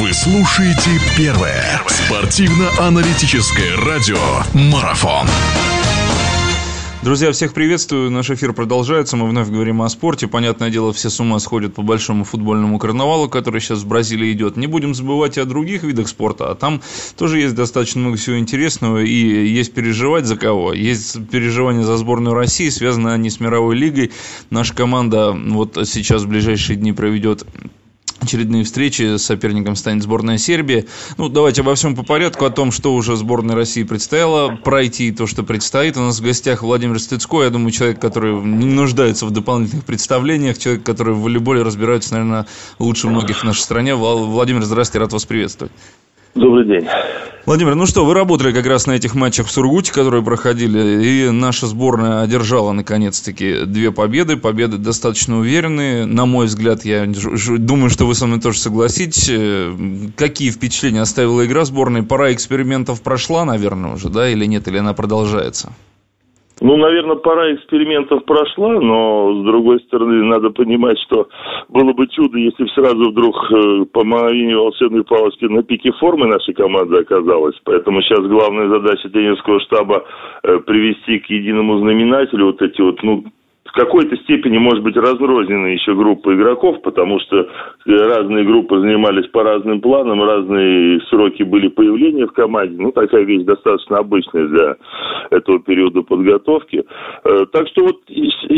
Вы 0.00 0.12
слушаете 0.12 0.90
первое 1.16 1.82
спортивно-аналитическое 1.88 3.76
радио 3.84 4.16
«Марафон». 4.54 5.26
Друзья, 7.02 7.32
всех 7.32 7.52
приветствую. 7.52 8.08
Наш 8.08 8.30
эфир 8.30 8.52
продолжается. 8.52 9.16
Мы 9.16 9.28
вновь 9.28 9.48
говорим 9.48 9.82
о 9.82 9.88
спорте. 9.88 10.28
Понятное 10.28 10.70
дело, 10.70 10.92
все 10.92 11.10
с 11.10 11.18
ума 11.18 11.40
сходят 11.40 11.74
по 11.74 11.82
большому 11.82 12.22
футбольному 12.22 12.78
карнавалу, 12.78 13.28
который 13.28 13.60
сейчас 13.60 13.80
в 13.80 13.88
Бразилии 13.88 14.30
идет. 14.30 14.56
Не 14.56 14.68
будем 14.68 14.94
забывать 14.94 15.36
и 15.36 15.40
о 15.40 15.44
других 15.44 15.82
видах 15.82 16.06
спорта. 16.06 16.52
А 16.52 16.54
там 16.54 16.80
тоже 17.16 17.40
есть 17.40 17.56
достаточно 17.56 18.00
много 18.00 18.18
всего 18.18 18.38
интересного. 18.38 18.98
И 18.98 19.48
есть 19.48 19.74
переживать 19.74 20.26
за 20.26 20.36
кого. 20.36 20.72
Есть 20.74 21.28
переживания 21.28 21.82
за 21.82 21.96
сборную 21.96 22.34
России. 22.34 22.68
Связаны 22.68 23.08
они 23.08 23.30
с 23.30 23.40
мировой 23.40 23.74
лигой. 23.74 24.12
Наша 24.50 24.74
команда 24.74 25.32
вот 25.32 25.76
сейчас 25.88 26.22
в 26.22 26.28
ближайшие 26.28 26.76
дни 26.76 26.92
проведет 26.92 27.44
очередные 28.28 28.62
встречи 28.62 29.16
с 29.16 29.24
соперником 29.24 29.74
станет 29.74 30.02
сборная 30.02 30.36
Сербии. 30.36 30.86
Ну, 31.16 31.30
давайте 31.30 31.62
обо 31.62 31.74
всем 31.74 31.96
по 31.96 32.02
порядку, 32.02 32.44
о 32.44 32.50
том, 32.50 32.72
что 32.72 32.94
уже 32.94 33.16
сборной 33.16 33.54
России 33.54 33.84
предстояло 33.84 34.54
пройти, 34.54 35.12
то, 35.12 35.26
что 35.26 35.42
предстоит. 35.42 35.96
У 35.96 36.00
нас 36.00 36.20
в 36.20 36.22
гостях 36.22 36.62
Владимир 36.62 37.00
Стыцко, 37.00 37.42
я 37.42 37.50
думаю, 37.50 37.70
человек, 37.70 37.98
который 37.98 38.34
не 38.34 38.66
нуждается 38.66 39.24
в 39.24 39.30
дополнительных 39.30 39.86
представлениях, 39.86 40.58
человек, 40.58 40.82
который 40.82 41.14
в 41.14 41.22
волейболе 41.22 41.62
разбирается, 41.62 42.12
наверное, 42.12 42.46
лучше 42.78 43.08
многих 43.08 43.38
в 43.38 43.44
нашей 43.44 43.60
стране. 43.60 43.94
Владимир, 43.94 44.62
здравствуйте, 44.62 44.98
рад 44.98 45.12
вас 45.14 45.24
приветствовать. 45.24 45.72
Добрый 46.38 46.66
день. 46.66 46.88
Владимир, 47.46 47.74
ну 47.74 47.86
что, 47.86 48.04
вы 48.04 48.14
работали 48.14 48.52
как 48.52 48.66
раз 48.66 48.86
на 48.86 48.92
этих 48.92 49.14
матчах 49.14 49.46
в 49.46 49.50
Сургуте, 49.50 49.92
которые 49.92 50.22
проходили, 50.22 51.02
и 51.02 51.30
наша 51.30 51.66
сборная 51.66 52.22
одержала, 52.22 52.72
наконец-таки, 52.72 53.64
две 53.64 53.90
победы. 53.90 54.36
Победы 54.36 54.76
достаточно 54.76 55.38
уверенные. 55.38 56.04
На 56.04 56.26
мой 56.26 56.46
взгляд, 56.46 56.84
я 56.84 57.06
думаю, 57.58 57.90
что 57.90 58.06
вы 58.06 58.14
со 58.14 58.26
мной 58.26 58.40
тоже 58.40 58.58
согласитесь. 58.58 59.28
Э, 59.30 59.74
какие 60.14 60.50
впечатления 60.50 61.00
оставила 61.00 61.44
игра 61.44 61.64
сборной? 61.64 62.04
Пора 62.04 62.32
экспериментов 62.32 63.02
прошла, 63.02 63.44
наверное, 63.44 63.94
уже, 63.94 64.08
да, 64.08 64.28
или 64.28 64.44
нет, 64.44 64.68
или 64.68 64.78
она 64.78 64.92
продолжается? 64.92 65.72
Ну, 66.60 66.76
наверное, 66.76 67.16
пора 67.16 67.54
экспериментов 67.54 68.24
прошла, 68.24 68.80
но, 68.80 69.42
с 69.42 69.44
другой 69.44 69.80
стороны, 69.80 70.24
надо 70.24 70.50
понимать, 70.50 70.98
что 71.06 71.28
было 71.68 71.92
бы 71.92 72.08
чудо, 72.08 72.36
если 72.38 72.64
бы 72.64 72.70
сразу 72.70 73.10
вдруг 73.10 73.36
э, 73.52 73.84
по 73.92 74.04
мановению 74.04 74.64
волшебной 74.64 75.04
палочки 75.04 75.44
на 75.44 75.62
пике 75.62 75.92
формы 75.92 76.26
нашей 76.26 76.54
команды 76.54 77.00
оказалась. 77.00 77.54
Поэтому 77.64 78.02
сейчас 78.02 78.26
главная 78.26 78.68
задача 78.68 79.08
тренерского 79.08 79.60
штаба 79.60 80.04
э, 80.42 80.58
привести 80.66 81.20
к 81.20 81.30
единому 81.30 81.78
знаменателю 81.78 82.46
вот 82.46 82.60
эти 82.60 82.80
вот, 82.80 83.02
ну, 83.04 83.24
в 83.68 83.72
какой-то 83.72 84.16
степени, 84.16 84.56
может 84.56 84.82
быть, 84.82 84.96
разрознены 84.96 85.68
еще 85.68 85.94
группы 85.94 86.34
игроков, 86.34 86.80
потому 86.82 87.20
что 87.20 87.48
разные 87.84 88.44
группы 88.44 88.80
занимались 88.80 89.28
по 89.28 89.42
разным 89.42 89.80
планам, 89.80 90.22
разные 90.22 91.00
сроки 91.10 91.42
были 91.42 91.68
появления 91.68 92.26
в 92.26 92.32
команде. 92.32 92.76
Ну, 92.78 92.92
такая 92.92 93.24
вещь 93.24 93.44
достаточно 93.44 93.98
обычная 93.98 94.46
для 94.46 94.76
этого 95.30 95.57
подготовки. 96.18 96.84
Э, 97.24 97.46
так 97.52 97.68
что 97.68 97.84
вот 97.84 97.96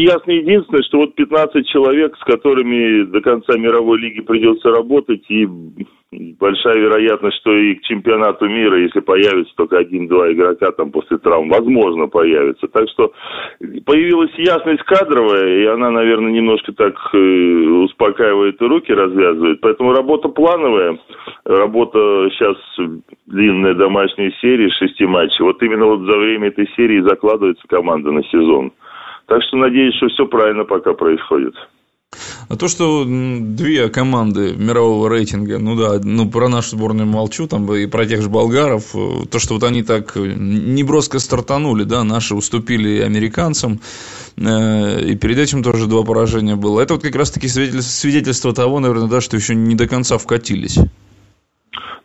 ясно 0.00 0.32
единственное, 0.32 0.82
что 0.82 0.98
вот 0.98 1.14
15 1.14 1.66
человек, 1.68 2.16
с 2.16 2.24
которыми 2.24 3.04
до 3.04 3.20
конца 3.20 3.56
мировой 3.56 3.98
лиги 3.98 4.20
придется 4.20 4.70
работать, 4.70 5.24
и 5.28 5.46
большая 6.10 6.78
вероятность, 6.78 7.36
что 7.38 7.52
и 7.54 7.74
к 7.74 7.82
чемпионату 7.82 8.48
мира, 8.48 8.80
если 8.80 9.00
появится 9.00 9.52
только 9.56 9.78
один-два 9.78 10.32
игрока 10.32 10.72
там 10.72 10.90
после 10.90 11.18
травм, 11.18 11.50
возможно, 11.50 12.08
появится. 12.08 12.66
Так 12.68 12.88
что 12.90 13.12
появилась 13.84 14.32
ясность 14.38 14.82
кадровая, 14.84 15.62
и 15.62 15.66
она, 15.66 15.90
наверное, 15.90 16.32
немножко 16.32 16.72
так 16.72 16.94
э, 17.12 17.18
успокаивает 17.18 18.60
и 18.60 18.64
руки 18.64 18.92
развязывает. 18.92 19.60
Поэтому 19.60 19.92
работа 19.92 20.28
плановая, 20.28 20.98
работа 21.44 21.98
сейчас 22.30 22.56
длинная 23.26 23.74
домашняя 23.74 24.32
серия, 24.40 24.70
шести 24.70 25.04
матчей. 25.04 25.44
Вот 25.44 25.62
именно 25.62 25.86
вот 25.86 26.00
за 26.10 26.16
время 26.16 26.48
этой 26.48 26.68
серии 26.76 27.00
закладывается 27.00 27.66
команда 27.68 28.12
на 28.12 28.22
сезон. 28.24 28.72
Так 29.28 29.42
что 29.42 29.58
надеюсь, 29.58 29.94
что 29.96 30.08
все 30.08 30.26
правильно 30.26 30.64
пока 30.64 30.94
происходит. 30.94 31.54
А 32.48 32.56
то, 32.56 32.68
что 32.68 33.04
две 33.04 33.90
команды 33.90 34.54
мирового 34.56 35.10
рейтинга, 35.10 35.58
ну 35.58 35.76
да, 35.76 36.00
ну 36.02 36.30
про 36.30 36.48
нашу 36.48 36.70
сборную 36.70 37.06
молчу, 37.06 37.46
там 37.46 37.70
и 37.74 37.86
про 37.86 38.06
тех 38.06 38.22
же 38.22 38.30
болгаров, 38.30 38.94
э, 38.96 39.26
то, 39.30 39.38
что 39.38 39.54
вот 39.54 39.64
они 39.64 39.82
так 39.82 40.16
неброско 40.16 41.18
стартанули, 41.18 41.84
да, 41.84 42.04
наши 42.04 42.34
уступили 42.34 43.02
американцам, 43.02 43.80
э, 44.38 45.10
и 45.10 45.14
перед 45.18 45.38
этим 45.38 45.62
тоже 45.62 45.86
два 45.86 46.02
поражения 46.02 46.56
было. 46.56 46.80
Это 46.80 46.94
вот 46.94 47.02
как 47.02 47.14
раз-таки 47.14 47.48
свидетельство, 47.48 47.82
свидетельство 47.82 48.54
того, 48.54 48.80
наверное, 48.80 49.10
да, 49.10 49.20
что 49.20 49.36
еще 49.36 49.54
не 49.54 49.74
до 49.74 49.86
конца 49.86 50.16
вкатились. 50.16 50.78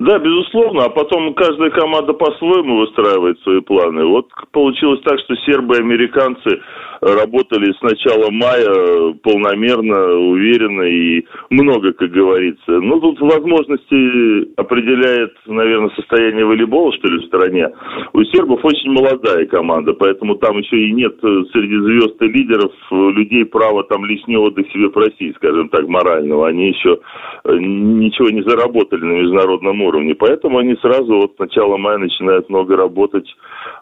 Да, 0.00 0.18
безусловно, 0.18 0.86
а 0.86 0.88
потом 0.88 1.32
каждая 1.34 1.70
команда 1.70 2.12
по-своему 2.14 2.80
выстраивает 2.80 3.38
свои 3.42 3.60
планы. 3.60 4.04
Вот 4.04 4.26
получилось 4.50 5.00
так, 5.04 5.20
что 5.20 5.36
сербы 5.46 5.76
и 5.76 5.80
американцы 5.80 6.60
работали 7.02 7.72
с 7.72 7.82
начала 7.82 8.30
мая 8.30 9.12
полномерно, 9.22 10.14
уверенно 10.30 10.82
и 10.82 11.24
много, 11.50 11.92
как 11.92 12.10
говорится. 12.10 12.70
Ну, 12.80 13.00
тут 13.00 13.20
возможности 13.20 14.54
определяет, 14.56 15.32
наверное, 15.46 15.90
состояние 15.96 16.44
волейбола, 16.44 16.92
что 16.94 17.08
ли, 17.08 17.18
в 17.18 17.26
стране. 17.26 17.68
У 18.12 18.22
сербов 18.24 18.64
очень 18.64 18.92
молодая 18.92 19.46
команда, 19.46 19.94
поэтому 19.94 20.36
там 20.36 20.58
еще 20.58 20.78
и 20.78 20.92
нет 20.92 21.16
среди 21.20 21.76
звезд 21.76 22.22
и 22.22 22.28
лидеров 22.28 22.72
людей 22.90 23.44
права 23.44 23.82
там 23.84 24.04
лишний 24.04 24.36
отдых 24.36 24.70
себе 24.72 24.88
просить, 24.90 25.34
скажем 25.36 25.68
так, 25.70 25.88
морального. 25.88 26.48
Они 26.48 26.68
еще 26.68 27.00
э, 27.44 27.56
ничего 27.58 28.30
не 28.30 28.42
заработали 28.42 29.02
на 29.02 29.12
международном 29.12 29.82
уровне, 29.82 30.14
поэтому 30.14 30.58
они 30.58 30.76
сразу 30.76 31.16
вот 31.16 31.34
с 31.34 31.38
начала 31.38 31.76
мая 31.76 31.98
начинают 31.98 32.48
много 32.48 32.76
работать. 32.76 33.26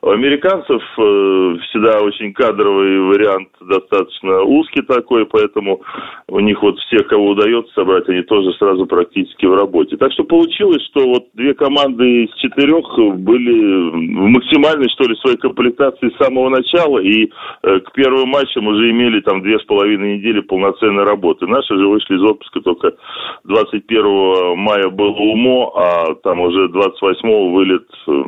У 0.02 0.08
американцев 0.08 0.82
э, 0.98 1.56
всегда 1.68 2.00
очень 2.00 2.32
кадровые 2.32 3.09
вариант 3.10 3.48
достаточно 3.60 4.42
узкий 4.42 4.82
такой, 4.82 5.26
поэтому 5.26 5.80
у 6.28 6.40
них 6.40 6.62
вот 6.62 6.78
всех, 6.78 7.08
кого 7.08 7.30
удается 7.30 7.72
собрать, 7.74 8.08
они 8.08 8.22
тоже 8.22 8.52
сразу 8.54 8.86
практически 8.86 9.46
в 9.46 9.54
работе. 9.54 9.96
Так 9.96 10.12
что 10.12 10.24
получилось, 10.24 10.82
что 10.90 11.06
вот 11.06 11.24
две 11.34 11.54
команды 11.54 12.24
из 12.24 12.34
четырех 12.36 12.86
были 13.18 13.90
в 13.90 14.28
максимальной, 14.28 14.88
что 14.90 15.04
ли, 15.04 15.16
своей 15.16 15.36
комплектации 15.36 16.10
с 16.10 16.24
самого 16.24 16.48
начала, 16.48 16.98
и 16.98 17.30
э, 17.62 17.80
к 17.80 17.92
первым 17.92 18.28
матчам 18.28 18.66
уже 18.66 18.90
имели 18.90 19.20
там 19.20 19.42
две 19.42 19.58
с 19.58 19.64
половиной 19.64 20.18
недели 20.18 20.40
полноценной 20.40 21.04
работы. 21.04 21.46
Наши 21.46 21.76
же 21.76 21.86
вышли 21.86 22.16
из 22.16 22.22
отпуска 22.22 22.60
только 22.60 22.92
21 23.44 24.56
мая 24.58 24.88
было 24.88 25.10
УМО, 25.10 25.72
а 25.76 26.14
там 26.22 26.40
уже 26.40 26.68
28 26.68 27.52
вылет 27.52 27.86
э, 28.08 28.22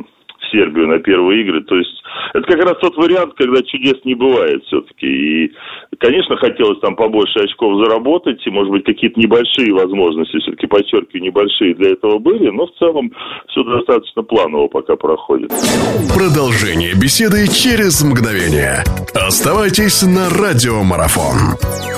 Сербию 0.53 0.87
на 0.87 0.99
первые 0.99 1.41
игры. 1.41 1.63
То 1.63 1.75
есть 1.75 2.03
это 2.33 2.45
как 2.45 2.63
раз 2.63 2.77
тот 2.79 2.95
вариант, 2.95 3.33
когда 3.35 3.61
чудес 3.63 3.97
не 4.05 4.13
бывает 4.13 4.63
все-таки. 4.67 5.07
И, 5.07 5.51
конечно, 5.99 6.37
хотелось 6.37 6.79
там 6.79 6.95
побольше 6.95 7.39
очков 7.39 7.83
заработать, 7.83 8.45
и, 8.45 8.49
может 8.49 8.71
быть, 8.71 8.85
какие-то 8.85 9.19
небольшие 9.19 9.73
возможности, 9.73 10.37
все-таки, 10.39 10.67
подчеркиваю, 10.67 11.23
небольшие 11.23 11.73
для 11.75 11.91
этого 11.91 12.19
были, 12.19 12.49
но 12.49 12.67
в 12.67 12.73
целом 12.77 13.11
все 13.49 13.63
достаточно 13.63 14.21
планово 14.21 14.67
пока 14.67 14.95
проходит. 14.95 15.49
Продолжение 16.15 16.93
беседы 16.93 17.47
через 17.47 18.03
мгновение. 18.03 18.83
Оставайтесь 19.15 20.03
на 20.03 20.29
радиомарафон. 20.29 21.92